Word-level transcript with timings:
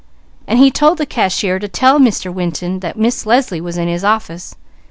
But 0.47 0.57
he 0.57 0.71
told 0.71 0.97
the 0.97 1.05
cashier 1.05 1.59
to 1.59 1.67
tell 1.67 1.99
Mr. 1.99 2.33
Winton 2.33 2.79
that 2.79 2.97
Miss 2.97 3.23
Leslie 3.27 3.61
was 3.61 3.77
in 3.77 3.87
his 3.87 4.03
office. 4.03 4.55